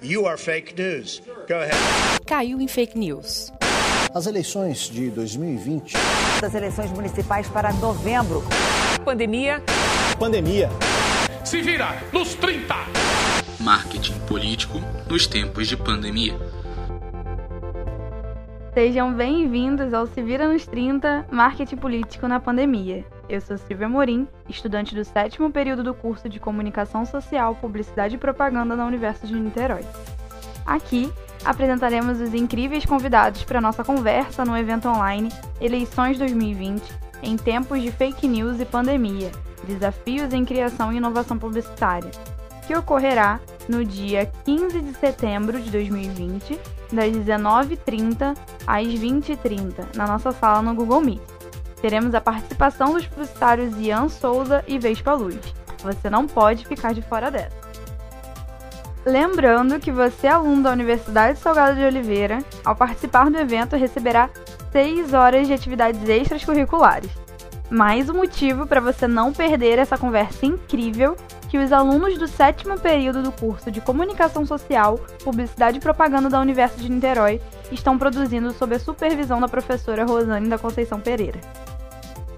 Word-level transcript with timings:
You 0.00 0.26
are 0.26 0.38
fake 0.38 0.80
news. 0.80 1.20
Go 1.48 1.56
ahead. 1.56 1.74
Caiu 2.24 2.60
em 2.60 2.68
fake 2.68 2.96
news. 2.96 3.52
As 4.14 4.28
eleições 4.28 4.88
de 4.88 5.10
2020. 5.10 5.94
Das 6.40 6.54
eleições 6.54 6.92
municipais 6.92 7.48
para 7.48 7.72
novembro. 7.72 8.44
Pandemia. 9.04 9.60
Pandemia. 10.16 10.70
Se 11.44 11.60
vira 11.60 12.00
nos 12.12 12.36
30. 12.36 12.76
Marketing 13.58 14.16
político 14.20 14.78
nos 15.10 15.26
tempos 15.26 15.66
de 15.66 15.76
pandemia. 15.76 16.38
Sejam 18.74 19.12
bem-vindos 19.12 19.92
ao 19.92 20.06
Se 20.06 20.22
Vira 20.22 20.46
nos 20.46 20.64
30 20.64 21.26
Marketing 21.32 21.76
Político 21.76 22.28
na 22.28 22.38
Pandemia. 22.38 23.04
Eu 23.28 23.42
sou 23.42 23.58
Silvia 23.58 23.88
Morim, 23.88 24.26
estudante 24.48 24.94
do 24.94 25.04
sétimo 25.04 25.50
período 25.52 25.82
do 25.82 25.92
curso 25.92 26.30
de 26.30 26.40
Comunicação 26.40 27.04
Social, 27.04 27.54
Publicidade 27.56 28.14
e 28.14 28.18
Propaganda 28.18 28.74
na 28.74 28.86
Universidade 28.86 29.34
de 29.34 29.38
Niterói. 29.38 29.84
Aqui 30.64 31.12
apresentaremos 31.44 32.20
os 32.20 32.32
incríveis 32.32 32.86
convidados 32.86 33.44
para 33.44 33.60
nossa 33.60 33.84
conversa 33.84 34.46
no 34.46 34.56
evento 34.56 34.88
online 34.88 35.28
Eleições 35.60 36.18
2020 36.18 36.82
em 37.22 37.36
tempos 37.36 37.82
de 37.82 37.92
fake 37.92 38.26
news 38.26 38.60
e 38.60 38.64
pandemia, 38.64 39.30
desafios 39.64 40.32
em 40.32 40.44
criação 40.44 40.90
e 40.90 40.96
inovação 40.96 41.38
publicitária, 41.38 42.10
que 42.66 42.74
ocorrerá 42.74 43.40
no 43.68 43.84
dia 43.84 44.30
15 44.44 44.80
de 44.80 44.94
setembro 44.94 45.60
de 45.60 45.70
2020, 45.70 46.58
das 46.92 47.12
19h30 47.12 48.36
às 48.66 48.86
20h30, 48.86 49.96
na 49.96 50.06
nossa 50.06 50.32
sala 50.32 50.62
no 50.62 50.74
Google 50.74 51.02
Meet. 51.02 51.37
Teremos 51.80 52.14
a 52.14 52.20
participação 52.20 52.92
dos 52.92 53.06
publicitários 53.06 53.76
Ian 53.78 54.08
Souza 54.08 54.64
e 54.66 54.78
Vespa 54.78 55.12
Luz. 55.14 55.38
Você 55.82 56.10
não 56.10 56.26
pode 56.26 56.66
ficar 56.66 56.92
de 56.92 57.02
fora 57.02 57.30
dessa. 57.30 57.56
Lembrando 59.06 59.78
que 59.78 59.92
você, 59.92 60.26
aluno 60.26 60.64
da 60.64 60.72
Universidade 60.72 61.38
Salgado 61.38 61.76
de 61.76 61.84
Oliveira, 61.84 62.40
ao 62.64 62.76
participar 62.76 63.30
do 63.30 63.38
evento 63.38 63.76
receberá 63.76 64.28
6 64.72 65.14
horas 65.14 65.46
de 65.46 65.54
atividades 65.54 66.06
extracurriculares. 66.08 67.10
Mais 67.70 68.08
um 68.08 68.14
motivo 68.14 68.66
para 68.66 68.80
você 68.80 69.06
não 69.06 69.32
perder 69.32 69.78
essa 69.78 69.96
conversa 69.96 70.46
incrível 70.46 71.16
que 71.48 71.58
os 71.58 71.72
alunos 71.72 72.18
do 72.18 72.26
sétimo 72.26 72.78
período 72.78 73.22
do 73.22 73.32
curso 73.32 73.70
de 73.70 73.80
Comunicação 73.80 74.44
Social, 74.44 74.98
Publicidade 75.24 75.78
e 75.78 75.80
Propaganda 75.80 76.28
da 76.28 76.40
Universidade 76.40 76.86
de 76.86 76.92
Niterói 76.92 77.40
estão 77.70 77.98
produzindo 77.98 78.52
sob 78.52 78.74
a 78.74 78.80
supervisão 78.80 79.40
da 79.40 79.48
professora 79.48 80.04
Rosane 80.04 80.48
da 80.48 80.58
Conceição 80.58 81.00
Pereira. 81.00 81.40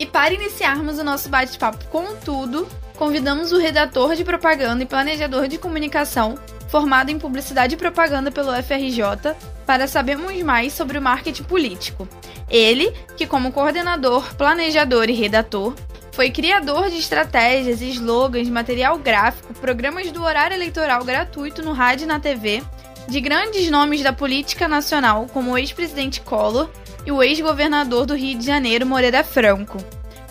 E 0.00 0.06
para 0.06 0.32
iniciarmos 0.32 0.98
o 0.98 1.04
nosso 1.04 1.28
bate-papo 1.28 1.84
com 1.90 2.16
tudo, 2.16 2.66
convidamos 2.96 3.52
o 3.52 3.58
redator 3.58 4.16
de 4.16 4.24
propaganda 4.24 4.82
e 4.82 4.86
planejador 4.86 5.46
de 5.46 5.58
comunicação, 5.58 6.38
formado 6.70 7.10
em 7.10 7.18
Publicidade 7.18 7.74
e 7.74 7.76
Propaganda 7.76 8.30
pelo 8.30 8.50
FRJ, 8.62 9.36
para 9.66 9.86
sabermos 9.86 10.40
mais 10.42 10.72
sobre 10.72 10.96
o 10.96 11.02
marketing 11.02 11.42
político. 11.42 12.08
Ele, 12.48 12.90
que 13.14 13.26
como 13.26 13.52
coordenador, 13.52 14.34
planejador 14.36 15.10
e 15.10 15.12
redator, 15.12 15.74
foi 16.12 16.30
criador 16.30 16.88
de 16.88 16.96
estratégias, 16.96 17.82
slogans, 17.82 18.48
material 18.48 18.98
gráfico, 18.98 19.52
programas 19.52 20.10
do 20.10 20.22
horário 20.22 20.54
eleitoral 20.54 21.04
gratuito 21.04 21.62
no 21.62 21.74
rádio 21.74 22.04
e 22.04 22.08
na 22.08 22.18
TV, 22.18 22.62
de 23.06 23.20
grandes 23.20 23.70
nomes 23.70 24.02
da 24.02 24.14
política 24.14 24.66
nacional, 24.66 25.26
como 25.30 25.50
o 25.50 25.58
ex-presidente 25.58 26.22
Collor 26.22 26.70
e 27.04 27.12
o 27.12 27.22
ex-governador 27.22 28.06
do 28.06 28.14
Rio 28.14 28.38
de 28.38 28.44
Janeiro, 28.44 28.86
Moreira 28.86 29.24
Franco, 29.24 29.78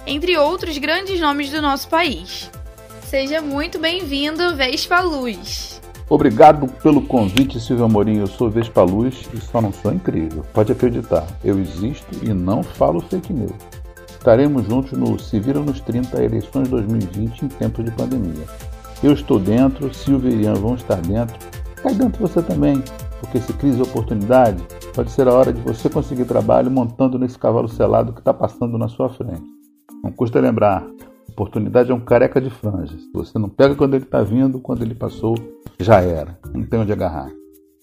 entre 0.05 0.37
outros 0.37 0.77
grandes 0.77 1.19
nomes 1.19 1.49
do 1.49 1.61
nosso 1.61 1.87
país. 1.87 2.49
Seja 3.03 3.41
muito 3.41 3.79
bem-vindo, 3.79 4.55
Vespa 4.55 5.01
Luz. 5.01 5.81
Obrigado 6.09 6.67
pelo 6.81 7.01
convite, 7.01 7.59
Silvio 7.59 7.85
Amorim. 7.85 8.17
Eu 8.17 8.27
sou 8.27 8.49
Vespa 8.49 8.81
Luz 8.81 9.29
e 9.33 9.39
só 9.39 9.61
não 9.61 9.71
sou 9.71 9.93
incrível. 9.93 10.43
Pode 10.53 10.71
acreditar, 10.71 11.25
eu 11.43 11.59
existo 11.59 12.07
e 12.23 12.33
não 12.33 12.63
falo 12.63 12.99
fake 12.99 13.31
news. 13.31 13.51
Estaremos 14.09 14.65
juntos 14.65 14.91
no 14.93 15.19
Se 15.19 15.39
Vira 15.39 15.59
nos 15.59 15.79
30 15.81 16.23
Eleições 16.23 16.67
2020 16.67 17.45
em 17.45 17.47
tempos 17.47 17.85
de 17.85 17.91
pandemia. 17.91 18.45
Eu 19.01 19.13
estou 19.13 19.39
dentro, 19.39 19.93
Silvia 19.93 20.31
e 20.31 20.43
Ian 20.43 20.55
vão 20.55 20.75
estar 20.75 20.99
dentro. 21.01 21.37
Cai 21.81 21.93
dentro 21.93 22.19
você 22.19 22.41
também, 22.41 22.83
porque 23.19 23.39
se 23.39 23.53
crise 23.53 23.79
é 23.79 23.83
oportunidade, 23.83 24.61
pode 24.99 25.11
ser 25.11 25.29
a 25.29 25.33
hora 25.33 25.53
de 25.53 25.61
você 25.61 25.89
conseguir 25.89 26.25
trabalho 26.25 26.69
montando 26.69 27.17
nesse 27.17 27.39
cavalo 27.39 27.69
selado 27.69 28.11
que 28.11 28.19
está 28.19 28.33
passando 28.33 28.77
na 28.77 28.89
sua 28.89 29.07
frente. 29.07 29.45
Não 30.03 30.11
custa 30.11 30.41
lembrar, 30.41 30.85
oportunidade 31.29 31.89
é 31.89 31.93
um 31.93 32.01
careca 32.01 32.41
de 32.41 32.49
franjas. 32.49 32.99
Você 33.13 33.39
não 33.39 33.47
pega 33.47 33.75
quando 33.75 33.93
ele 33.93 34.03
está 34.03 34.21
vindo, 34.21 34.59
quando 34.59 34.81
ele 34.81 34.93
passou, 34.93 35.35
já 35.79 36.01
era. 36.01 36.37
Não 36.53 36.65
tem 36.65 36.81
onde 36.81 36.91
agarrar. 36.91 37.31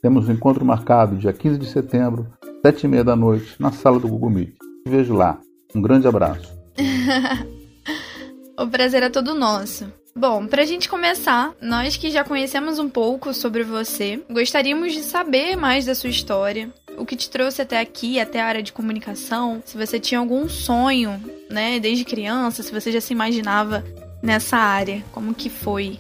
Temos 0.03 0.29
um 0.29 0.33
encontro 0.33 0.63
marcado 0.63 1.17
dia 1.17 1.33
15 1.33 1.59
de 1.59 1.65
setembro, 1.65 2.27
sete 2.61 2.85
e 2.85 2.89
meia 2.89 3.03
da 3.03 3.17
noite, 3.17 3.57
na 3.59 3.73
sala 3.73 3.99
do 3.99 4.09
Google 4.09 4.29
Meet. 4.29 4.51
Te 4.85 4.91
vejo 4.91 5.15
lá. 5.15 5.41
Um 5.75 5.81
grande 5.81 6.07
abraço. 6.07 6.55
o 8.61 8.67
prazer 8.67 9.03
é 9.03 9.09
todo 9.09 9.35
nosso. 9.35 9.91
Bom, 10.19 10.47
para 10.47 10.63
a 10.63 10.65
gente 10.65 10.89
começar, 10.89 11.55
nós 11.61 11.99
que 11.99 12.11
já 12.11 12.25
conhecemos 12.25 12.79
um 12.79 12.89
pouco 12.89 13.35
sobre 13.35 13.63
você, 13.63 14.19
gostaríamos 14.31 14.95
de 14.95 15.03
saber 15.03 15.57
mais 15.57 15.85
da 15.85 15.95
sua 15.95 16.09
história, 16.09 16.71
o 16.97 17.05
que 17.05 17.15
te 17.15 17.29
trouxe 17.29 17.61
até 17.61 17.79
aqui, 17.79 18.19
até 18.19 18.41
a 18.41 18.47
área 18.47 18.63
de 18.63 18.73
comunicação, 18.73 19.63
se 19.67 19.77
você 19.77 20.01
tinha 20.01 20.19
algum 20.19 20.49
sonho, 20.49 21.21
né, 21.51 21.79
desde 21.79 22.03
criança, 22.03 22.63
se 22.63 22.73
você 22.73 22.91
já 22.91 23.01
se 23.03 23.13
imaginava 23.13 23.85
nessa 24.23 24.57
área, 24.57 25.05
como 25.13 25.35
que 25.35 25.51
foi? 25.51 25.99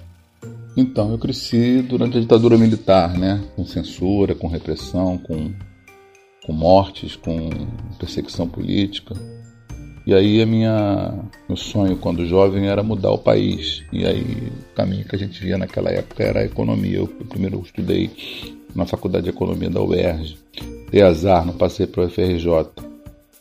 Então, 0.74 1.12
eu 1.12 1.18
cresci 1.18 1.82
durante 1.82 2.16
a 2.16 2.20
ditadura 2.20 2.56
militar, 2.56 3.18
né, 3.18 3.44
com 3.54 3.66
censura, 3.66 4.34
com 4.34 4.48
repressão, 4.48 5.18
com, 5.18 5.52
com 6.46 6.52
mortes, 6.54 7.16
com 7.16 7.50
perseguição 7.98 8.48
política. 8.48 9.14
E 10.06 10.14
aí 10.14 10.40
a 10.40 10.46
minha 10.46 11.14
meu 11.48 11.56
sonho 11.56 11.96
quando 11.96 12.24
jovem 12.26 12.68
era 12.68 12.82
mudar 12.82 13.10
o 13.10 13.18
país. 13.18 13.82
E 13.92 14.06
aí 14.06 14.52
o 14.70 14.74
caminho 14.74 15.04
que 15.04 15.16
a 15.16 15.18
gente 15.18 15.40
via 15.40 15.58
naquela 15.58 15.90
época 15.90 16.22
era 16.22 16.40
a 16.40 16.44
economia. 16.44 16.98
Eu, 16.98 17.12
eu 17.18 17.26
primeiro 17.26 17.60
estudei 17.60 18.10
na 18.72 18.86
faculdade 18.86 19.24
de 19.24 19.30
economia 19.30 19.68
da 19.68 19.82
UERJ. 19.82 20.38
Dei 20.92 21.02
azar, 21.02 21.44
não 21.44 21.54
passei 21.54 21.88
para 21.88 22.04
o 22.04 22.08
FRJ. 22.08 22.46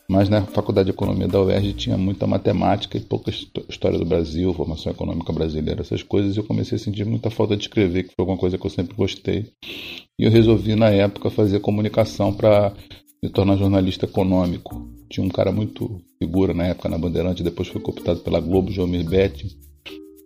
Mas 0.08 0.28
na 0.28 0.42
faculdade 0.42 0.86
de 0.86 0.92
economia 0.92 1.28
da 1.28 1.40
UERJ 1.40 1.72
tinha 1.72 1.96
muita 1.96 2.26
matemática 2.26 2.96
e 2.96 3.00
pouca 3.00 3.30
história 3.30 3.98
do 3.98 4.04
Brasil, 4.04 4.52
formação 4.54 4.90
econômica 4.90 5.32
brasileira, 5.32 5.82
essas 5.82 6.02
coisas. 6.02 6.36
E 6.36 6.40
eu 6.40 6.44
comecei 6.44 6.76
a 6.76 6.78
sentir 6.80 7.04
muita 7.04 7.30
falta 7.30 7.56
de 7.56 7.62
escrever, 7.62 8.04
que 8.04 8.14
foi 8.14 8.22
alguma 8.22 8.38
coisa 8.38 8.58
que 8.58 8.66
eu 8.66 8.70
sempre 8.70 8.96
gostei. 8.96 9.46
E 10.18 10.24
eu 10.24 10.30
resolvi 10.30 10.74
na 10.74 10.90
época 10.90 11.30
fazer 11.30 11.60
comunicação 11.60 12.32
para 12.32 12.72
me 13.22 13.28
tornar 13.28 13.56
jornalista 13.56 14.04
econômico. 14.04 14.95
Tinha 15.08 15.24
um 15.24 15.30
cara 15.30 15.52
muito 15.52 16.02
figura 16.18 16.52
na 16.52 16.66
época 16.66 16.88
na 16.88 16.98
Bandeirante, 16.98 17.42
depois 17.42 17.68
foi 17.68 17.80
cooptado 17.80 18.20
pela 18.20 18.40
Globo, 18.40 18.72
Jomir 18.72 19.04
Betti, 19.04 19.56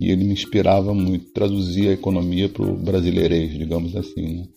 e 0.00 0.10
ele 0.10 0.24
me 0.24 0.32
inspirava 0.32 0.94
muito, 0.94 1.32
traduzia 1.32 1.90
a 1.90 1.94
economia 1.94 2.48
para 2.48 2.62
o 2.62 2.76
brasileirês, 2.76 3.52
digamos 3.52 3.94
assim. 3.94 4.38
Né? 4.38 4.48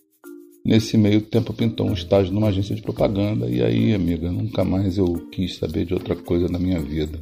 Nesse 0.66 0.97
meio 0.97 1.22
tempo 1.22 1.53
pintou 1.53 1.88
um 1.88 1.94
estágio 1.94 2.34
numa 2.34 2.47
agência 2.47 2.75
de 2.75 2.81
propaganda 2.81 3.50
e 3.50 3.61
aí, 3.61 3.94
amiga, 3.94 4.31
nunca 4.31 4.63
mais 4.63 4.97
eu 4.97 5.28
quis 5.29 5.57
saber 5.57 5.85
de 5.85 5.94
outra 5.94 6.16
coisa 6.16 6.47
na 6.47 6.57
minha 6.57 6.79
vida. 6.79 7.19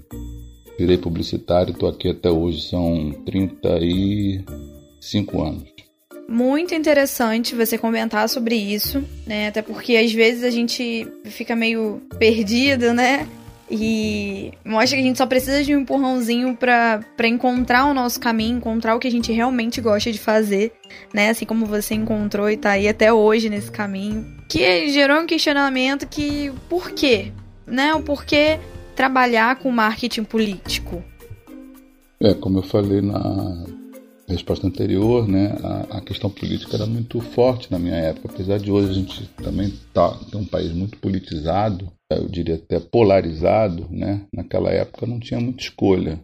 Virei 0.78 0.98
publicitário, 0.98 1.74
estou 1.74 1.90
aqui 1.90 2.08
até 2.08 2.30
hoje, 2.30 2.62
são 2.62 3.12
35 3.26 5.42
anos 5.42 5.91
muito 6.32 6.74
interessante 6.74 7.54
você 7.54 7.78
comentar 7.78 8.28
sobre 8.30 8.56
isso, 8.56 9.04
né? 9.28 9.50
Até 9.50 9.62
porque 9.62 9.98
às 9.98 10.12
vezes 10.14 10.44
a 10.44 10.50
gente 10.50 11.06
fica 11.26 11.56
meio 11.56 12.02
perdido, 12.18 12.94
né? 12.94 13.28
E 13.70 14.52
mostra 14.66 14.98
que 14.98 15.04
a 15.04 15.06
gente 15.06 15.18
só 15.18 15.26
precisa 15.26 15.64
de 15.64 15.76
um 15.76 15.82
empurrãozinho 15.82 16.58
para 16.58 17.28
encontrar 17.28 17.86
o 17.86 17.94
nosso 17.94 18.20
caminho, 18.20 18.58
encontrar 18.58 18.96
o 18.96 19.00
que 19.00 19.08
a 19.08 19.12
gente 19.12 19.32
realmente 19.32 19.80
gosta 19.80 20.12
de 20.12 20.20
fazer, 20.20 20.74
né? 21.14 21.30
Assim 21.30 21.46
como 21.46 21.66
você 21.66 21.96
encontrou 21.96 22.50
e 22.50 22.58
tá 22.58 22.72
aí 22.72 22.88
até 22.88 23.14
hoje 23.14 23.50
nesse 23.50 23.72
caminho. 23.72 24.26
Que 24.50 24.90
gerou 24.90 25.20
um 25.22 25.26
questionamento 25.26 26.08
que 26.08 26.52
por 26.70 26.92
quê? 26.92 27.32
Né? 27.66 27.94
O 27.94 28.02
porquê 28.02 28.60
trabalhar 28.96 29.58
com 29.58 29.72
marketing 29.72 30.24
político? 30.26 31.04
É, 32.20 32.34
como 32.34 32.60
eu 32.60 32.64
falei 32.64 33.02
na 33.02 33.66
resposta 34.32 34.66
anterior, 34.66 35.28
né, 35.28 35.58
a, 35.64 35.98
a, 35.98 36.02
questão 36.02 36.30
política 36.30 36.76
era 36.76 36.86
muito 36.86 37.20
forte 37.20 37.72
na 37.72 37.78
minha 37.78 37.96
época. 37.96 38.34
Apesar 38.34 38.58
de 38.58 38.72
hoje 38.72 38.90
a 38.90 38.94
gente 38.94 39.28
também 39.44 39.74
tá, 39.94 40.18
ter 40.30 40.38
um 40.38 40.46
país 40.46 40.72
muito 40.74 40.98
politizado, 40.98 41.92
eu 42.10 42.28
diria 42.28 42.56
até 42.56 42.80
polarizado, 42.80 43.88
né, 43.90 44.26
naquela 44.34 44.72
época 44.72 45.06
não 45.06 45.20
tinha 45.20 45.40
muita 45.40 45.62
escolha. 45.62 46.20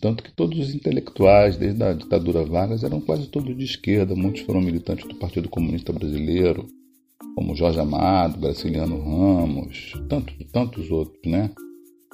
Tanto 0.00 0.22
que 0.22 0.30
todos 0.30 0.58
os 0.58 0.74
intelectuais, 0.74 1.56
desde 1.56 1.82
a 1.82 1.92
ditadura 1.92 2.44
Vargas, 2.44 2.84
eram 2.84 3.00
quase 3.00 3.28
todos 3.28 3.56
de 3.56 3.64
esquerda. 3.64 4.14
Muitos 4.14 4.42
foram 4.42 4.60
militantes 4.60 5.08
do 5.08 5.14
Partido 5.14 5.48
Comunista 5.48 5.90
Brasileiro, 5.90 6.66
como 7.34 7.56
Jorge 7.56 7.80
Amado, 7.80 8.38
Graciliano 8.38 8.98
Ramos, 9.00 9.94
tantos, 10.06 10.34
tantos 10.52 10.90
outros, 10.90 11.20
né? 11.24 11.50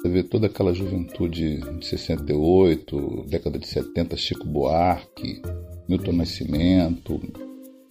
Você 0.03 0.09
vê 0.09 0.21
toda 0.21 0.47
aquela 0.47 0.73
juventude 0.73 1.61
de 1.79 1.85
68, 1.85 3.25
década 3.29 3.57
de 3.57 3.65
70, 3.65 4.17
Chico 4.17 4.45
Buarque, 4.45 5.41
Milton 5.87 6.11
Nascimento, 6.11 7.21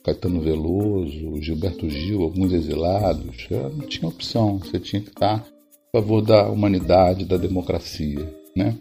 Caetano 0.05 0.43
Veloso, 0.43 1.41
Gilberto 1.41 1.89
Gil, 1.89 2.23
alguns 2.23 2.53
exilados. 2.53 3.49
Não 3.51 3.87
tinha 3.87 4.11
opção, 4.11 4.59
você 4.59 4.79
tinha 4.79 5.01
que 5.01 5.09
estar 5.09 5.37
a 5.37 6.01
favor 6.01 6.21
da 6.21 6.51
humanidade, 6.51 7.25
da 7.25 7.39
democracia. 7.39 8.31
Né? 8.55 8.77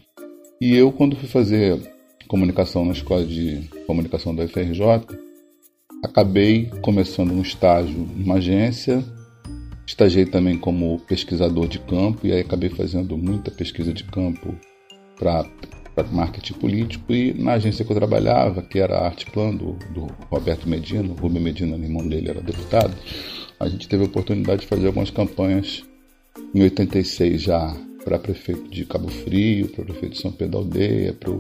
E 0.60 0.76
eu, 0.76 0.92
quando 0.92 1.16
fui 1.16 1.30
fazer 1.30 1.80
comunicação 2.28 2.84
na 2.84 2.92
escola 2.92 3.26
de 3.26 3.62
comunicação 3.88 4.36
da 4.36 4.44
UFRJ, 4.44 5.08
acabei 6.04 6.66
começando 6.82 7.32
um 7.32 7.42
estágio 7.42 7.98
numa 8.14 8.36
agência, 8.36 9.02
estagiei 9.92 10.26
também 10.26 10.58
como 10.58 11.00
pesquisador 11.02 11.68
de 11.68 11.80
campo 11.80 12.26
e 12.26 12.32
aí 12.32 12.40
acabei 12.40 12.70
fazendo 12.70 13.18
muita 13.18 13.52
pesquisa 13.52 13.94
de 13.94 14.06
campo 14.06 14.56
para 15.20 15.46
marketing 16.12 16.54
político 16.54 17.14
e 17.14 17.34
na 17.34 17.54
agência 17.54 17.84
que 17.84 17.92
eu 17.92 17.96
trabalhava, 17.96 18.62
que 18.62 18.80
era 18.80 18.98
a 18.98 19.06
Arte 19.06 19.30
Plan 19.30 19.54
do, 19.54 19.74
do 19.94 20.08
Roberto 20.30 20.68
Medina, 20.68 21.12
o 21.12 21.16
Rubem 21.16 21.42
Medina, 21.42 21.76
irmão 21.76 22.08
dele, 22.08 22.30
era 22.30 22.42
deputado, 22.42 22.96
a 23.60 23.68
gente 23.68 23.88
teve 23.88 24.04
a 24.04 24.08
oportunidade 24.08 24.62
de 24.62 24.68
fazer 24.68 24.88
algumas 24.88 25.12
campanhas 25.12 25.84
em 26.56 26.64
86 26.64 27.42
já 27.42 27.76
para 28.04 28.18
prefeito 28.18 28.70
de 28.70 28.86
Cabo 28.86 29.10
Frio, 29.10 29.68
para 29.70 29.84
prefeito 29.84 30.14
de 30.14 30.22
São 30.22 30.32
Pedro 30.32 30.60
Aldeia, 30.60 31.14
para 31.14 31.32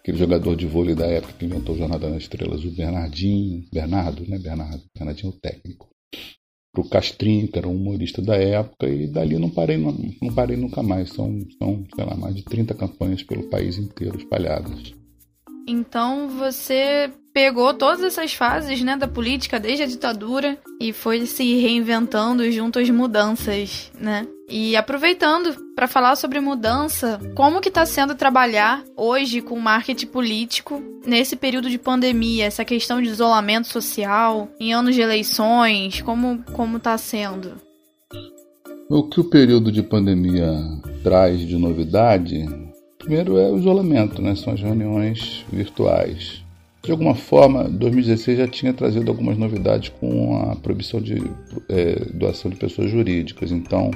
aquele 0.00 0.16
jogador 0.16 0.56
de 0.56 0.66
vôlei 0.66 0.94
da 0.94 1.06
época 1.06 1.34
que 1.36 1.44
inventou 1.44 1.76
Jornada 1.76 2.08
nas 2.08 2.22
Estrelas, 2.22 2.64
o 2.64 2.70
Bernardinho, 2.70 3.64
Bernardo, 3.72 4.24
né? 4.26 4.38
Bernardo, 4.38 4.82
Bernardinho 4.96 5.32
o 5.32 5.36
técnico. 5.38 5.88
Para 6.78 6.86
o 6.86 6.90
Castrinho, 6.90 7.48
que 7.48 7.58
era 7.58 7.66
um 7.66 7.74
humorista 7.74 8.22
da 8.22 8.36
época, 8.36 8.88
e 8.88 9.08
dali 9.08 9.36
não 9.36 9.50
parei, 9.50 9.76
não, 9.76 9.92
não 10.22 10.32
parei 10.32 10.56
nunca 10.56 10.80
mais. 10.80 11.10
São, 11.10 11.44
são, 11.58 11.84
sei 11.92 12.04
lá, 12.04 12.16
mais 12.16 12.36
de 12.36 12.44
30 12.44 12.72
campanhas 12.74 13.20
pelo 13.24 13.48
país 13.50 13.78
inteiro 13.78 14.16
espalhadas. 14.16 14.94
Então 15.68 16.28
você 16.30 17.10
pegou 17.32 17.74
todas 17.74 18.02
essas 18.02 18.32
fases, 18.32 18.82
né, 18.82 18.96
da 18.96 19.06
política 19.06 19.60
desde 19.60 19.82
a 19.82 19.86
ditadura 19.86 20.58
e 20.80 20.92
foi 20.94 21.26
se 21.26 21.60
reinventando 21.60 22.50
junto 22.50 22.78
às 22.78 22.88
mudanças, 22.88 23.92
né? 24.00 24.26
E 24.48 24.74
aproveitando 24.74 25.54
para 25.76 25.86
falar 25.86 26.16
sobre 26.16 26.40
mudança, 26.40 27.20
como 27.34 27.60
que 27.60 27.68
está 27.68 27.84
sendo 27.84 28.14
trabalhar 28.14 28.82
hoje 28.96 29.42
com 29.42 29.60
marketing 29.60 30.06
político 30.06 30.82
nesse 31.04 31.36
período 31.36 31.68
de 31.68 31.78
pandemia, 31.78 32.46
essa 32.46 32.64
questão 32.64 33.00
de 33.00 33.08
isolamento 33.08 33.68
social, 33.68 34.48
em 34.58 34.72
anos 34.72 34.94
de 34.94 35.02
eleições, 35.02 36.00
como 36.00 36.42
como 36.54 36.78
está 36.78 36.96
sendo? 36.96 37.52
O 38.88 39.02
que 39.02 39.20
o 39.20 39.24
período 39.24 39.70
de 39.70 39.82
pandemia 39.82 40.50
traz 41.04 41.40
de 41.40 41.58
novidade 41.58 42.46
Primeiro 42.98 43.38
é 43.38 43.50
o 43.50 43.58
isolamento, 43.58 44.20
né? 44.20 44.34
são 44.34 44.52
as 44.52 44.60
reuniões 44.60 45.44
virtuais. 45.52 46.42
De 46.82 46.90
alguma 46.90 47.14
forma, 47.14 47.64
2016 47.64 48.38
já 48.38 48.48
tinha 48.48 48.72
trazido 48.72 49.10
algumas 49.10 49.36
novidades 49.36 49.90
com 50.00 50.36
a 50.36 50.56
proibição 50.56 51.00
de 51.00 51.16
é, 51.68 52.04
doação 52.12 52.50
de 52.50 52.56
pessoas 52.56 52.90
jurídicas. 52.90 53.52
Então, 53.52 53.90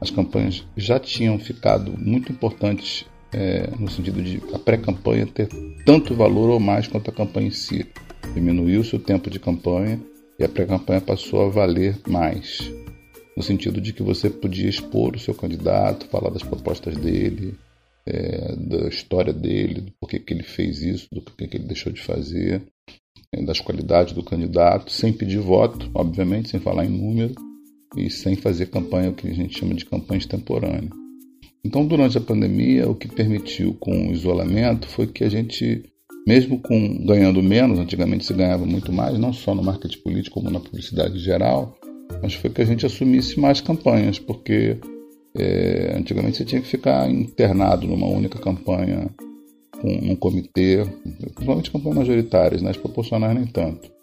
as 0.00 0.10
campanhas 0.10 0.64
já 0.76 0.98
tinham 0.98 1.38
ficado 1.38 1.92
muito 1.98 2.32
importantes 2.32 3.04
é, 3.32 3.68
no 3.78 3.90
sentido 3.90 4.22
de 4.22 4.40
a 4.54 4.58
pré-campanha 4.58 5.26
ter 5.26 5.48
tanto 5.84 6.14
valor 6.14 6.50
ou 6.50 6.60
mais 6.60 6.86
quanto 6.86 7.10
a 7.10 7.14
campanha 7.14 7.48
em 7.48 7.52
si. 7.52 7.86
Diminuiu-se 8.34 8.96
o 8.96 9.00
tempo 9.00 9.28
de 9.28 9.38
campanha 9.38 10.00
e 10.38 10.44
a 10.44 10.48
pré-campanha 10.48 11.00
passou 11.00 11.46
a 11.46 11.48
valer 11.48 11.98
mais, 12.06 12.70
no 13.36 13.42
sentido 13.42 13.80
de 13.80 13.92
que 13.92 14.02
você 14.02 14.30
podia 14.30 14.68
expor 14.68 15.14
o 15.14 15.18
seu 15.18 15.34
candidato, 15.34 16.08
falar 16.08 16.30
das 16.30 16.42
propostas 16.42 16.96
dele, 16.96 17.54
é, 18.06 18.54
da 18.56 18.88
história 18.88 19.32
dele, 19.32 19.80
do 19.80 19.92
porquê 20.00 20.18
que 20.20 20.32
ele 20.32 20.42
fez 20.42 20.80
isso, 20.82 21.08
do 21.12 21.20
porquê 21.20 21.48
que 21.48 21.56
ele 21.56 21.66
deixou 21.66 21.92
de 21.92 22.00
fazer, 22.00 22.62
é, 23.32 23.42
das 23.42 23.60
qualidades 23.60 24.12
do 24.14 24.22
candidato, 24.22 24.92
sem 24.92 25.12
pedir 25.12 25.40
voto, 25.40 25.90
obviamente, 25.94 26.48
sem 26.48 26.60
falar 26.60 26.84
em 26.84 26.90
número 26.90 27.34
e 27.96 28.08
sem 28.10 28.36
fazer 28.36 28.66
campanha, 28.66 29.10
o 29.10 29.14
que 29.14 29.26
a 29.26 29.34
gente 29.34 29.58
chama 29.58 29.74
de 29.74 29.84
campanha 29.84 30.18
extemporânea. 30.18 30.90
Então, 31.64 31.84
durante 31.84 32.16
a 32.16 32.20
pandemia, 32.20 32.88
o 32.88 32.94
que 32.94 33.08
permitiu 33.08 33.74
com 33.74 34.08
o 34.08 34.12
isolamento 34.12 34.86
foi 34.86 35.08
que 35.08 35.24
a 35.24 35.28
gente, 35.28 35.82
mesmo 36.24 36.60
com 36.60 37.04
ganhando 37.04 37.42
menos, 37.42 37.80
antigamente 37.80 38.24
se 38.24 38.32
ganhava 38.32 38.64
muito 38.64 38.92
mais, 38.92 39.18
não 39.18 39.32
só 39.32 39.52
no 39.52 39.64
marketing 39.64 39.98
político 39.98 40.40
como 40.40 40.50
na 40.50 40.60
publicidade 40.60 41.18
geral, 41.18 41.76
mas 42.22 42.34
foi 42.34 42.50
que 42.50 42.62
a 42.62 42.64
gente 42.64 42.86
assumisse 42.86 43.40
mais 43.40 43.60
campanhas, 43.60 44.16
porque 44.16 44.78
é, 45.38 45.94
antigamente 45.96 46.38
você 46.38 46.44
tinha 46.44 46.60
que 46.60 46.66
ficar 46.66 47.10
internado 47.10 47.86
numa 47.86 48.06
única 48.06 48.38
campanha, 48.38 49.10
com 49.80 49.88
um 49.88 50.16
comitê, 50.16 50.84
principalmente 51.34 51.70
campanhas 51.70 51.98
majoritárias, 51.98 52.62
nas 52.62 52.76
né? 52.76 52.82
proporcionais 52.82 53.34
nem 53.34 53.46
tanto. 53.46 53.94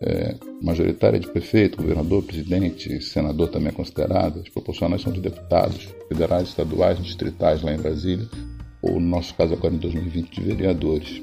É, 0.00 0.34
majoritária 0.62 1.18
de 1.18 1.26
prefeito, 1.26 1.78
governador, 1.78 2.22
presidente, 2.22 3.00
senador 3.00 3.48
também 3.48 3.68
é 3.68 3.72
considerado. 3.72 4.40
As 4.40 4.48
proporcionais 4.48 5.02
são 5.02 5.12
de 5.12 5.20
deputados 5.20 5.88
federais, 6.08 6.48
estaduais, 6.48 7.02
distritais 7.02 7.62
lá 7.62 7.72
em 7.72 7.78
Brasília, 7.78 8.28
ou 8.82 9.00
no 9.00 9.08
nosso 9.08 9.34
caso 9.34 9.54
agora 9.54 9.74
em 9.74 9.78
2020 9.78 10.34
de 10.34 10.40
vereadores. 10.42 11.22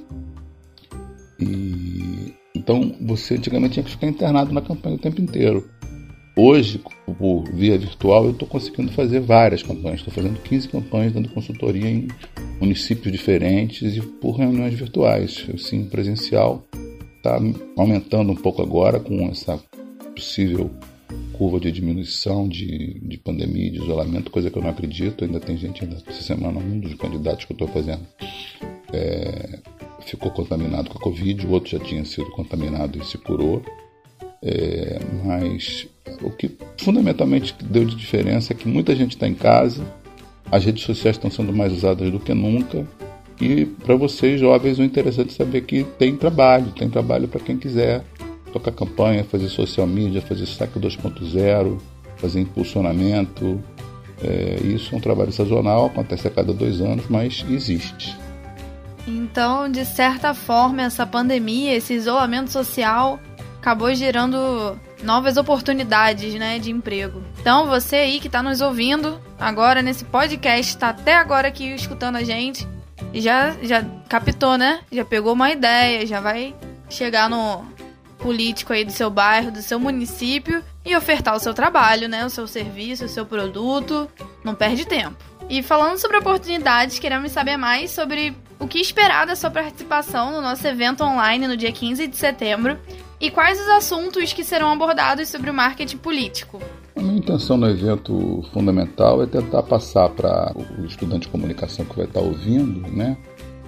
E 1.40 2.34
então 2.56 2.96
você 3.02 3.36
antigamente 3.36 3.74
tinha 3.74 3.84
que 3.84 3.92
ficar 3.92 4.08
internado 4.08 4.54
na 4.54 4.62
campanha 4.62 4.96
o 4.96 5.00
tempo 5.00 5.22
inteiro. 5.22 5.70
Hoje, 6.36 6.82
por 7.20 7.44
via 7.54 7.78
virtual, 7.78 8.26
eu 8.26 8.32
estou 8.32 8.48
conseguindo 8.48 8.92
fazer 8.92 9.20
várias 9.20 9.62
campanhas. 9.62 10.00
Estou 10.00 10.14
fazendo 10.14 10.42
15 10.42 10.68
campanhas 10.68 11.14
dando 11.14 11.30
consultoria 11.30 11.88
em 11.88 12.08
municípios 12.60 13.12
diferentes 13.12 13.96
e 13.96 14.02
por 14.02 14.38
reuniões 14.38 14.74
virtuais. 14.74 15.46
Assim, 15.54 15.86
presencial 15.86 16.66
está 17.18 17.40
aumentando 17.78 18.32
um 18.32 18.36
pouco 18.36 18.64
agora 18.64 19.00
com 19.00 19.28
essa 19.30 19.62
possível 20.16 20.72
curva 21.34 21.60
de 21.60 21.72
diminuição 21.72 22.48
de, 22.48 23.00
de 23.00 23.18
pandemia, 23.18 23.70
de 23.70 23.78
isolamento, 23.78 24.32
coisa 24.32 24.50
que 24.50 24.58
eu 24.58 24.64
não 24.64 24.70
acredito. 24.70 25.24
Ainda 25.24 25.40
tem 25.40 25.56
gente, 25.56 25.84
ainda 25.84 25.98
essa 26.08 26.22
semana, 26.24 26.60
um 26.60 26.80
dos 26.80 26.96
candidatos 26.96 27.46
que 27.46 27.52
eu 27.52 27.56
estou 27.56 27.68
fazendo 27.68 28.02
é, 28.92 29.60
ficou 30.02 30.32
contaminado 30.32 30.90
com 30.90 30.98
a 30.98 31.02
Covid, 31.02 31.46
o 31.46 31.52
outro 31.52 31.70
já 31.70 31.80
tinha 31.80 32.04
sido 32.06 32.30
contaminado 32.32 32.98
e 32.98 33.06
se 33.06 33.20
curou. 33.20 33.62
É, 34.46 35.00
mas 35.24 35.88
o 36.22 36.30
que 36.30 36.52
fundamentalmente 36.78 37.56
deu 37.64 37.86
de 37.86 37.96
diferença 37.96 38.52
é 38.52 38.56
que 38.56 38.68
muita 38.68 38.94
gente 38.94 39.12
está 39.12 39.26
em 39.26 39.34
casa, 39.34 39.84
as 40.52 40.66
redes 40.66 40.84
sociais 40.84 41.16
estão 41.16 41.32
sendo 41.32 41.54
mais 41.54 41.72
usadas 41.72 42.12
do 42.12 42.20
que 42.20 42.34
nunca. 42.34 42.86
E 43.40 43.66
para 43.66 43.96
vocês 43.96 44.40
jovens, 44.40 44.78
o 44.80 44.84
interessante 44.84 45.30
é 45.30 45.34
saber 45.34 45.62
que 45.62 45.84
tem 45.98 46.16
trabalho, 46.16 46.72
tem 46.72 46.90
trabalho 46.90 47.28
para 47.28 47.40
quem 47.40 47.58
quiser 47.58 48.04
tocar 48.52 48.72
campanha, 48.72 49.24
fazer 49.24 49.48
social 49.48 49.88
media, 49.88 50.22
fazer 50.22 50.46
saque 50.46 50.78
2.0, 50.78 51.80
fazer 52.18 52.42
impulsionamento. 52.42 53.60
É, 54.22 54.60
isso 54.64 54.94
é 54.94 54.98
um 54.98 55.02
trabalho 55.02 55.32
sazonal, 55.32 55.88
acontece 55.88 56.28
a 56.28 56.32
cada 56.32 56.54
dois 56.54 56.80
anos, 56.82 57.06
mas 57.10 57.44
existe. 57.50 58.16
Então, 59.08 59.70
de 59.70 59.84
certa 59.84 60.34
forma, 60.34 60.84
essa 60.84 61.06
pandemia, 61.06 61.76
esse 61.76 61.94
isolamento 61.94 62.52
social 62.52 63.20
acabou 63.64 63.96
gerando 63.96 64.78
novas 65.02 65.38
oportunidades, 65.38 66.34
né, 66.36 66.60
de 66.60 66.70
emprego. 66.70 67.24
Então, 67.40 67.66
você 67.66 67.96
aí 67.96 68.20
que 68.20 68.28
está 68.28 68.44
nos 68.44 68.60
ouvindo 68.60 69.18
agora 69.40 69.82
nesse 69.82 70.04
podcast, 70.04 70.74
está 70.74 70.90
até 70.90 71.16
agora 71.16 71.48
aqui 71.48 71.74
escutando 71.74 72.18
a 72.18 72.24
gente, 72.24 72.68
já 73.14 73.56
já 73.62 73.82
captou, 74.10 74.58
né? 74.58 74.82
Já 74.92 75.06
pegou 75.06 75.32
uma 75.32 75.50
ideia, 75.50 76.06
já 76.06 76.20
vai 76.20 76.54
chegar 76.90 77.30
no 77.30 77.64
político 78.18 78.74
aí 78.74 78.84
do 78.84 78.92
seu 78.92 79.10
bairro, 79.10 79.50
do 79.50 79.62
seu 79.62 79.80
município 79.80 80.62
e 80.84 80.94
ofertar 80.94 81.34
o 81.34 81.40
seu 81.40 81.54
trabalho, 81.54 82.10
né, 82.10 82.26
o 82.26 82.30
seu 82.30 82.46
serviço, 82.46 83.06
o 83.06 83.10
seu 83.10 83.26
produto. 83.26 84.10
Não 84.44 84.54
perde 84.54 84.86
tempo. 84.86 85.16
E 85.50 85.64
falando 85.64 85.98
sobre 85.98 86.18
oportunidades, 86.18 87.00
queremos 87.00 87.32
saber 87.32 87.56
mais 87.56 87.92
sobre 87.92 88.36
o 88.60 88.68
que 88.68 88.80
esperar 88.80 89.26
da 89.26 89.38
sua 89.38 89.50
participação 89.50 90.34
no 90.34 90.42
nosso 90.42 90.68
evento 90.68 91.02
online 91.02 91.48
no 91.48 91.56
dia 91.56 91.72
15 91.72 92.08
de 92.08 92.18
setembro 92.18 92.78
e 93.24 93.32
quais 93.32 93.58
os 93.58 93.70
assuntos 93.70 94.34
que 94.34 94.44
serão 94.44 94.70
abordados 94.70 95.30
sobre 95.30 95.50
o 95.50 95.54
marketing 95.54 95.96
político? 95.96 96.62
A 96.94 97.02
minha 97.02 97.20
intenção 97.20 97.56
no 97.56 97.70
evento 97.70 98.44
fundamental 98.52 99.24
é 99.24 99.26
tentar 99.26 99.64
passar 99.64 100.10
para 100.10 100.54
o 100.78 100.86
estudante 100.86 101.22
de 101.22 101.28
comunicação 101.30 101.86
que 101.86 101.96
vai 101.96 102.06
estar 102.06 102.20
ouvindo, 102.20 102.82
né? 102.92 103.16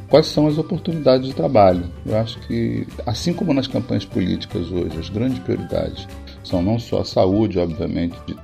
Quais 0.10 0.26
são 0.26 0.46
as 0.46 0.58
oportunidades 0.58 1.30
de 1.30 1.34
trabalho? 1.34 1.90
Eu 2.06 2.18
acho 2.18 2.38
que, 2.42 2.86
assim 3.06 3.34
como 3.34 3.54
nas 3.54 3.66
campanhas 3.66 4.04
políticas 4.04 4.70
hoje, 4.70 5.00
as 5.00 5.08
grandes 5.08 5.40
prioridades 5.40 6.06
são 6.44 6.62
não 6.62 6.78
só 6.78 7.00
a 7.00 7.06
saúde, 7.06 7.58
obviamente, 7.58 8.18
de, 8.28 8.36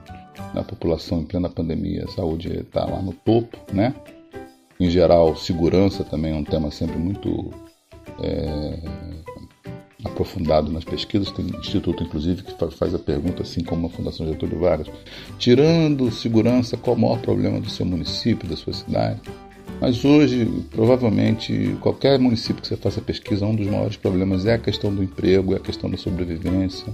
da 0.53 0.63
população 0.63 1.19
em 1.19 1.25
plena 1.25 1.49
pandemia, 1.49 2.05
a 2.05 2.11
saúde 2.11 2.57
está 2.57 2.85
lá 2.85 3.01
no 3.01 3.11
topo, 3.11 3.57
né? 3.73 3.93
Em 4.79 4.89
geral, 4.89 5.35
segurança 5.35 6.05
também 6.05 6.31
é 6.31 6.35
um 6.37 6.43
tema 6.45 6.71
sempre 6.71 6.97
muito 6.97 7.51
é, 8.23 8.79
aprofundado 10.03 10.71
nas 10.71 10.83
pesquisas, 10.83 11.31
tem 11.31 11.45
um 11.45 11.59
instituto, 11.59 12.03
inclusive, 12.03 12.43
que 12.43 12.53
faz 12.71 12.93
a 12.93 12.99
pergunta, 12.99 13.43
assim 13.43 13.63
como 13.63 13.87
a 13.87 13.89
Fundação 13.89 14.27
Getúlio 14.27 14.59
Vargas, 14.59 14.87
tirando 15.37 16.11
segurança, 16.11 16.77
qual 16.77 16.95
o 16.95 16.99
maior 16.99 17.19
problema 17.19 17.59
do 17.59 17.69
seu 17.69 17.85
município, 17.85 18.47
da 18.47 18.55
sua 18.55 18.73
cidade? 18.73 19.21
Mas 19.79 20.05
hoje, 20.05 20.45
provavelmente, 20.69 21.75
qualquer 21.81 22.19
município 22.19 22.61
que 22.61 22.67
você 22.67 22.77
faça 22.77 23.01
pesquisa, 23.01 23.45
um 23.45 23.55
dos 23.55 23.67
maiores 23.67 23.97
problemas 23.97 24.45
é 24.45 24.53
a 24.53 24.59
questão 24.59 24.93
do 24.93 25.03
emprego, 25.03 25.53
é 25.53 25.57
a 25.57 25.59
questão 25.59 25.89
da 25.89 25.97
sobrevivência, 25.97 26.93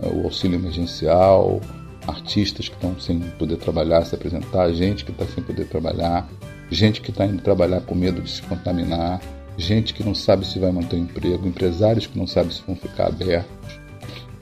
é 0.00 0.08
o 0.08 0.24
auxílio 0.24 0.58
emergencial, 0.58 1.60
artistas 2.06 2.68
que 2.68 2.74
estão 2.74 2.98
sem 2.98 3.20
poder 3.38 3.56
trabalhar, 3.56 4.04
se 4.04 4.14
apresentar, 4.14 4.72
gente 4.72 5.04
que 5.04 5.12
está 5.12 5.26
sem 5.26 5.44
poder 5.44 5.66
trabalhar, 5.66 6.28
gente 6.70 7.00
que 7.00 7.10
está 7.10 7.24
indo 7.26 7.42
trabalhar 7.42 7.82
com 7.82 7.94
medo 7.94 8.20
de 8.20 8.30
se 8.30 8.42
contaminar, 8.42 9.20
gente 9.58 9.92
que 9.92 10.04
não 10.04 10.14
sabe 10.14 10.46
se 10.46 10.58
vai 10.58 10.70
manter 10.70 10.96
o 10.96 11.00
emprego, 11.00 11.46
empresários 11.46 12.06
que 12.06 12.16
não 12.16 12.26
sabem 12.26 12.52
se 12.52 12.62
vão 12.66 12.76
ficar 12.76 13.08
abertos. 13.08 13.78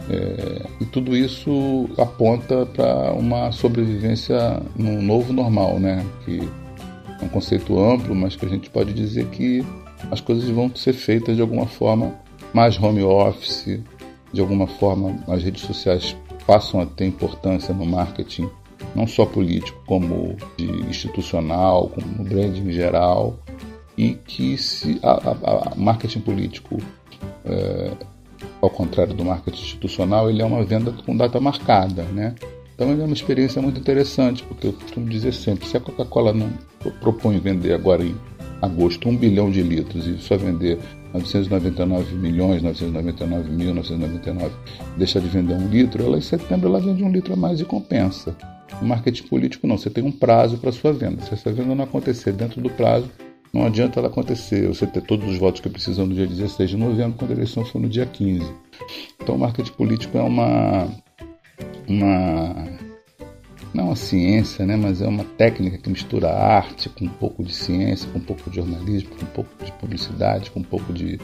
É, 0.08 0.66
e 0.80 0.84
tudo 0.84 1.16
isso 1.16 1.88
aponta 1.98 2.64
para 2.66 3.12
uma 3.12 3.50
sobrevivência 3.50 4.62
num 4.76 5.02
novo 5.02 5.32
normal, 5.32 5.80
né? 5.80 6.04
Que 6.24 6.38
é 7.20 7.24
um 7.24 7.28
conceito 7.28 7.76
amplo, 7.80 8.14
mas 8.14 8.36
que 8.36 8.44
a 8.46 8.48
gente 8.48 8.70
pode 8.70 8.92
dizer 8.92 9.26
que 9.26 9.64
as 10.10 10.20
coisas 10.20 10.48
vão 10.48 10.70
ser 10.76 10.92
feitas 10.92 11.34
de 11.34 11.42
alguma 11.42 11.66
forma 11.66 12.14
mais 12.52 12.80
home 12.80 13.02
office, 13.02 13.80
de 14.32 14.40
alguma 14.40 14.66
forma 14.66 15.18
as 15.26 15.42
redes 15.42 15.62
sociais 15.62 16.16
passam 16.46 16.80
a 16.80 16.86
ter 16.86 17.06
importância 17.06 17.74
no 17.74 17.84
marketing, 17.84 18.48
não 18.94 19.06
só 19.06 19.26
político, 19.26 19.82
como 19.86 20.36
institucional, 20.88 21.88
como 21.88 22.06
no 22.06 22.22
branding 22.22 22.68
em 22.68 22.72
geral, 22.72 23.36
e 23.96 24.14
que 24.14 24.56
se 24.58 24.98
a, 25.02 25.12
a, 25.12 25.72
a 25.72 25.74
marketing 25.76 26.20
político 26.20 26.78
é, 27.44 27.92
ao 28.60 28.70
contrário 28.70 29.14
do 29.14 29.24
marketing 29.24 29.62
institucional, 29.62 30.28
ele 30.28 30.42
é 30.42 30.44
uma 30.44 30.64
venda 30.64 30.92
com 30.92 31.16
data 31.16 31.40
marcada, 31.40 32.02
né? 32.04 32.34
Então 32.74 32.90
é 32.90 32.94
uma 32.94 33.14
experiência 33.14 33.60
muito 33.62 33.80
interessante, 33.80 34.42
porque 34.42 34.66
eu 34.66 34.72
costumo 34.74 35.08
dizer 35.08 35.32
sempre, 35.32 35.66
se 35.66 35.76
a 35.76 35.80
Coca-Cola 35.80 36.32
não 36.32 36.50
propõe 37.00 37.38
vender 37.38 37.72
agora 37.72 38.04
em 38.04 38.14
agosto 38.60 39.08
um 39.08 39.16
bilhão 39.16 39.50
de 39.50 39.62
litros 39.62 40.06
e 40.06 40.18
só 40.18 40.36
vender 40.36 40.78
999 41.12 42.14
milhões, 42.16 42.62
999 42.62 43.50
mil, 43.50 43.74
999, 43.74 44.54
deixar 44.98 45.20
de 45.20 45.28
vender 45.28 45.54
um 45.54 45.68
litro, 45.68 46.04
ela 46.04 46.18
em 46.18 46.22
setembro 46.22 46.68
ela 46.68 46.80
vende 46.80 47.02
um 47.02 47.10
litro 47.10 47.32
a 47.32 47.36
mais 47.36 47.60
e 47.60 47.64
compensa. 47.64 48.36
No 48.80 48.88
marketing 48.88 49.22
político 49.24 49.66
não, 49.66 49.78
você 49.78 49.88
tem 49.88 50.04
um 50.04 50.12
prazo 50.12 50.58
para 50.58 50.70
sua 50.70 50.92
venda. 50.92 51.22
Se 51.22 51.32
essa 51.32 51.50
venda 51.50 51.74
não 51.74 51.84
acontecer 51.84 52.32
dentro 52.32 52.60
do 52.60 52.68
prazo, 52.68 53.08
não 53.52 53.66
adianta 53.66 53.98
ela 54.00 54.08
acontecer, 54.08 54.68
você 54.68 54.86
ter 54.86 55.02
todos 55.02 55.28
os 55.28 55.38
votos 55.38 55.60
que 55.60 55.68
precisa 55.68 56.04
no 56.04 56.14
dia 56.14 56.26
16 56.26 56.70
de 56.70 56.76
novembro, 56.76 57.18
quando 57.18 57.30
a 57.30 57.34
eleição 57.34 57.64
for 57.64 57.80
no 57.80 57.88
dia 57.88 58.06
15. 58.06 58.44
Então, 59.22 59.34
o 59.34 59.38
marketing 59.38 59.72
político 59.72 60.18
é 60.18 60.22
uma. 60.22 60.88
uma 61.88 62.76
não 63.74 63.84
é 63.84 63.86
uma 63.88 63.96
ciência, 63.96 64.64
né, 64.64 64.74
mas 64.74 65.02
é 65.02 65.06
uma 65.06 65.24
técnica 65.24 65.76
que 65.76 65.90
mistura 65.90 66.30
arte 66.30 66.88
com 66.88 67.04
um 67.04 67.08
pouco 67.08 67.44
de 67.44 67.54
ciência, 67.54 68.08
com 68.10 68.18
um 68.18 68.22
pouco 68.22 68.48
de 68.48 68.56
jornalismo, 68.56 69.10
com 69.10 69.22
um 69.22 69.28
pouco 69.28 69.50
de 69.62 69.70
publicidade, 69.72 70.50
com 70.50 70.60
um 70.60 70.64
pouco 70.64 70.94
de 70.94 71.20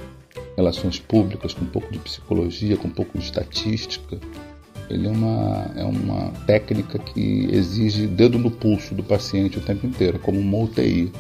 relações 0.55 0.99
públicas, 0.99 1.55
com 1.55 1.65
um 1.65 1.69
pouco 1.69 1.91
de 1.91 1.99
psicologia, 1.99 2.77
com 2.77 2.89
um 2.89 2.93
pouco 2.93 3.17
de 3.17 3.25
estatística. 3.25 4.19
Ele 4.91 5.09
é 5.09 5.11
uma, 5.11 5.71
é 5.77 5.85
uma 5.85 6.31
técnica 6.47 6.99
que 6.99 7.49
exige 7.51 8.07
dedo 8.07 8.39
no 8.39 8.51
pulso 8.51 8.95
do 8.95 9.03
paciente 9.03 9.59
o 9.59 9.63
tempo 9.63 9.87
inteiro, 9.87 10.19
como 10.19 10.39
uma 10.39 10.59
UTI. 10.59 11.11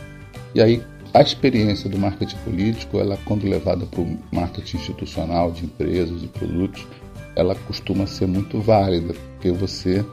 E 0.54 0.60
aí, 0.60 0.82
a 1.14 1.20
experiência 1.20 1.90
do 1.90 1.98
marketing 1.98 2.36
político, 2.38 2.98
ela 2.98 3.18
quando 3.24 3.46
levada 3.46 3.84
para 3.84 4.00
o 4.00 4.18
marketing 4.30 4.78
institucional 4.78 5.50
de 5.50 5.64
empresas 5.64 6.22
e 6.22 6.26
produtos, 6.26 6.86
ela 7.36 7.54
costuma 7.54 8.06
ser 8.06 8.26
muito 8.26 8.60
válida, 8.60 9.14
porque 9.14 9.50
você, 9.50 10.04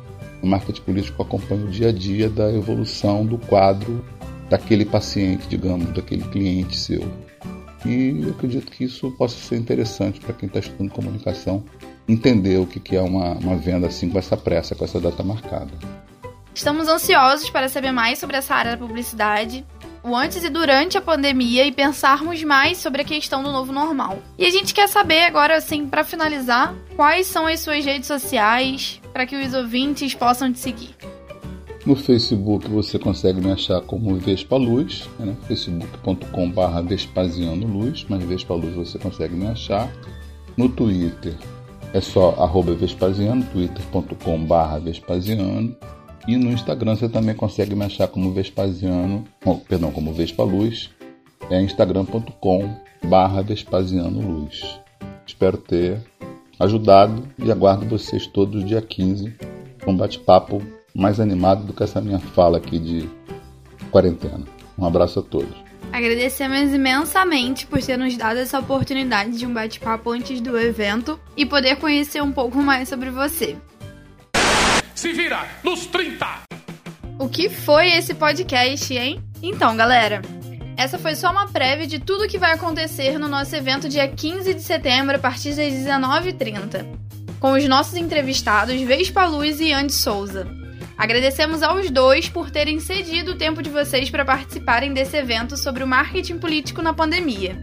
no 0.41 0.49
marketing 0.49 0.81
político, 0.81 1.21
acompanha 1.21 1.65
o 1.65 1.69
dia 1.69 1.89
a 1.89 1.91
dia 1.91 2.29
da 2.29 2.51
evolução 2.51 3.25
do 3.25 3.37
quadro 3.37 4.03
daquele 4.49 4.83
paciente, 4.83 5.47
digamos, 5.47 5.89
daquele 5.93 6.23
cliente 6.25 6.75
seu. 6.75 7.01
E 7.85 8.21
eu 8.21 8.31
acredito 8.31 8.69
que 8.69 8.83
isso 8.83 9.09
possa 9.11 9.37
ser 9.37 9.55
interessante 9.55 10.19
para 10.19 10.33
quem 10.33 10.47
está 10.47 10.59
estudando 10.59 10.91
comunicação 10.91 11.63
entender 12.09 12.57
o 12.57 12.65
que 12.65 12.95
é 12.95 13.01
uma, 13.01 13.33
uma 13.35 13.55
venda 13.55 13.87
assim 13.87 14.09
com 14.09 14.17
essa 14.17 14.35
pressa, 14.35 14.75
com 14.75 14.83
essa 14.83 14.99
data 14.99 15.23
marcada. 15.23 15.71
Estamos 16.53 16.89
ansiosos 16.89 17.49
para 17.49 17.69
saber 17.69 17.91
mais 17.91 18.19
sobre 18.19 18.35
essa 18.35 18.53
área 18.53 18.71
da 18.71 18.77
publicidade 18.77 19.63
o 20.03 20.15
antes 20.15 20.43
e 20.43 20.49
durante 20.49 20.97
a 20.97 21.01
pandemia 21.01 21.65
e 21.65 21.71
pensarmos 21.71 22.43
mais 22.43 22.77
sobre 22.77 23.01
a 23.01 23.05
questão 23.05 23.43
do 23.43 23.51
novo 23.51 23.71
normal. 23.71 24.19
E 24.37 24.45
a 24.45 24.49
gente 24.49 24.73
quer 24.73 24.87
saber 24.87 25.23
agora, 25.23 25.57
assim, 25.57 25.87
para 25.87 26.03
finalizar, 26.03 26.73
quais 26.95 27.27
são 27.27 27.45
as 27.45 27.59
suas 27.59 27.83
redes 27.83 28.07
sociais 28.07 29.01
para 29.13 29.25
que 29.25 29.35
os 29.35 29.53
ouvintes 29.53 30.13
possam 30.13 30.51
te 30.51 30.59
seguir. 30.59 30.95
No 31.85 31.95
Facebook 31.95 32.69
você 32.69 32.99
consegue 32.99 33.39
me 33.41 33.51
achar 33.51 33.81
como 33.81 34.15
Vespa 34.17 34.57
Luz, 34.57 35.09
né? 35.17 35.35
facebook.com.br 35.47 36.87
Vespasiano 36.87 37.65
Luz, 37.65 38.05
mas 38.09 38.23
Vespa 38.23 38.53
Luz 38.53 38.75
você 38.75 38.99
consegue 38.99 39.33
me 39.33 39.47
achar. 39.47 39.89
No 40.57 40.67
Twitter 40.67 41.33
é 41.93 42.01
só 42.01 42.31
arroba 42.37 42.73
Vespasiano, 42.73 43.43
twitter.com.br 43.45 44.83
Vespasiano. 44.83 45.75
E 46.29 46.38
no 46.38 46.51
Instagram 46.51 46.95
você 46.95 47.09
também 47.09 47.33
consegue 47.33 47.74
me 47.74 47.83
achar 47.83 48.07
como 48.07 48.31
Vespasiano, 48.31 49.25
oh, 49.43 49.55
perdão, 49.55 49.91
como 49.91 50.13
Vespa 50.13 50.43
Luz, 50.43 50.91
é 51.50 51.59
instagram.com 51.59 52.69
barra 53.03 53.41
Vespasiano 53.41 54.21
Luz. 54.21 54.79
Espero 55.25 55.57
ter 55.57 56.00
ajudado 56.59 57.27
e 57.43 57.51
aguardo 57.51 57.88
vocês 57.88 58.27
todos 58.27 58.63
dia 58.63 58.79
15 58.79 59.33
com 59.83 59.91
um 59.91 59.98
bate-papo 59.98 60.62
mais 60.93 61.19
animado 61.19 61.65
do 61.65 61.74
que 61.74 61.81
essa 61.81 62.00
minha 62.00 62.19
fala 62.19 62.59
aqui 62.59 62.77
de 62.77 63.09
quarentena. 63.89 64.45
Um 64.77 64.86
abraço 64.86 65.21
a 65.21 65.24
todos. 65.24 65.57
Agradecemos 65.91 66.71
imensamente 66.71 67.65
por 67.65 67.81
ter 67.81 67.98
nos 67.98 68.15
dado 68.15 68.38
essa 68.38 68.59
oportunidade 68.59 69.36
de 69.36 69.48
um 69.48 69.53
bate-papo 69.55 70.12
antes 70.12 70.39
do 70.39 70.59
evento 70.59 71.19
e 71.36 71.43
poder 71.43 71.77
conhecer 71.77 72.21
um 72.21 72.31
pouco 72.31 72.59
mais 72.59 72.88
sobre 72.88 73.09
você. 73.09 73.57
Se 74.99 75.13
vira 75.13 75.47
nos 75.63 75.85
30! 75.85 76.27
O 77.17 77.29
que 77.29 77.47
foi 77.47 77.87
esse 77.87 78.13
podcast, 78.13 78.93
hein? 78.93 79.23
Então, 79.41 79.77
galera, 79.77 80.21
essa 80.75 80.99
foi 80.99 81.15
só 81.15 81.31
uma 81.31 81.47
prévia 81.47 81.87
de 81.87 81.99
tudo 81.99 82.27
que 82.27 82.37
vai 82.37 82.51
acontecer 82.51 83.17
no 83.17 83.29
nosso 83.29 83.55
evento 83.55 83.87
dia 83.87 84.09
15 84.09 84.53
de 84.53 84.61
setembro, 84.61 85.15
a 85.15 85.19
partir 85.19 85.55
das 85.55 85.71
19h30, 85.71 86.85
com 87.39 87.53
os 87.53 87.65
nossos 87.65 87.95
entrevistados 87.95 88.75
Vespa 88.81 89.25
Luz 89.25 89.61
e 89.61 89.71
Andy 89.71 89.93
Souza. 89.93 90.45
Agradecemos 90.97 91.63
aos 91.63 91.89
dois 91.89 92.27
por 92.27 92.51
terem 92.51 92.81
cedido 92.81 93.31
o 93.31 93.37
tempo 93.37 93.63
de 93.63 93.69
vocês 93.69 94.09
para 94.09 94.25
participarem 94.25 94.91
desse 94.91 95.15
evento 95.15 95.55
sobre 95.55 95.81
o 95.81 95.87
marketing 95.87 96.39
político 96.39 96.81
na 96.81 96.93
pandemia. 96.93 97.57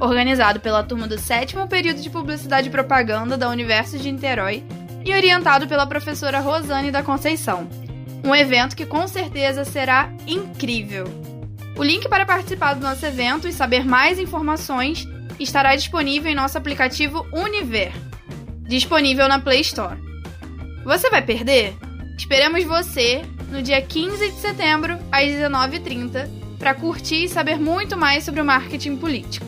Organizado 0.00 0.58
pela 0.58 0.82
turma 0.82 1.06
do 1.06 1.18
sétimo 1.18 1.68
período 1.68 2.00
de 2.00 2.08
Publicidade 2.08 2.68
e 2.68 2.72
Propaganda 2.72 3.36
da 3.36 3.50
Universo 3.50 3.98
de 3.98 4.10
Niterói 4.10 4.64
e 5.08 5.14
orientado 5.14 5.66
pela 5.66 5.86
professora 5.86 6.38
Rosane 6.38 6.90
da 6.90 7.02
Conceição. 7.02 7.66
Um 8.22 8.34
evento 8.34 8.76
que 8.76 8.84
com 8.84 9.08
certeza 9.08 9.64
será 9.64 10.12
incrível. 10.26 11.04
O 11.76 11.82
link 11.82 12.06
para 12.08 12.26
participar 12.26 12.74
do 12.74 12.82
nosso 12.82 13.06
evento 13.06 13.48
e 13.48 13.52
saber 13.52 13.86
mais 13.86 14.18
informações 14.18 15.08
estará 15.40 15.74
disponível 15.74 16.30
em 16.30 16.34
nosso 16.34 16.58
aplicativo 16.58 17.26
Univer, 17.32 17.92
disponível 18.68 19.28
na 19.28 19.40
Play 19.40 19.62
Store. 19.62 19.98
Você 20.84 21.08
vai 21.08 21.22
perder? 21.22 21.74
Esperamos 22.18 22.64
você 22.64 23.22
no 23.50 23.62
dia 23.62 23.80
15 23.80 24.30
de 24.30 24.40
setembro, 24.40 24.98
às 25.10 25.24
19h30, 25.24 26.28
para 26.58 26.74
curtir 26.74 27.24
e 27.24 27.28
saber 27.28 27.58
muito 27.58 27.96
mais 27.96 28.24
sobre 28.24 28.42
o 28.42 28.44
marketing 28.44 28.96
político. 28.96 29.46